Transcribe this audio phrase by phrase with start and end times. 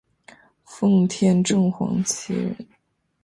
[0.65, 2.55] 奉天正黄旗人。